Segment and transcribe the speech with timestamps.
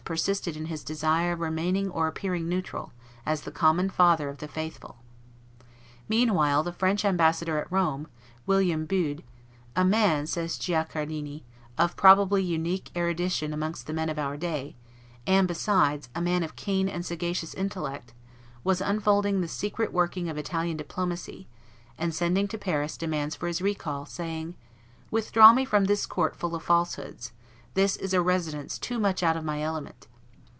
[0.03, 2.91] persisted in his desire of remaining or appearing neutral,
[3.25, 4.97] as the common father of the faithful.
[6.09, 8.07] Meanwhile the French ambassador at Rome,
[8.45, 9.23] William Bude,
[9.73, 11.45] "a man," says Guicciardini,
[11.77, 14.75] "of probably unique erudition amongst the men of our day,"
[15.25, 18.13] and, besides, a man of keen and sagacious intellect,
[18.65, 21.47] was unfolding the secret working of Italian diplomacy,
[21.97, 24.55] and sending to Paris demands for his recall, saying,
[25.09, 27.31] "Withdraw me from this court full of falsehoods;
[27.73, 30.05] this is a residence too much out of my element."